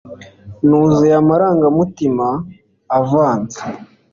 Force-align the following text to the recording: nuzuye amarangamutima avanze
nuzuye 0.67 1.13
amarangamutima 1.21 2.27
avanze 2.99 3.59